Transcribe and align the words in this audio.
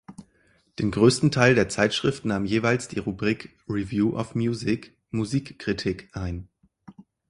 Den 0.79 0.89
größten 0.89 1.29
Teil 1.29 1.53
der 1.53 1.69
Zeitschrift 1.69 2.25
nahm 2.25 2.43
jeweils 2.43 2.87
die 2.87 2.97
Rubrik 2.97 3.55
„Review 3.69 4.17
of 4.17 4.33
Music“ 4.33 4.95
(Musikkritik) 5.11 6.09
ein. 6.13 6.47